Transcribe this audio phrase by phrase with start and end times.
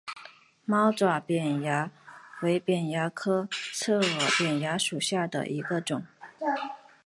[0.65, 1.91] 猫爪扁蚜
[2.41, 4.01] 为扁蚜科刺额
[4.35, 6.07] 扁蚜属下的一个种。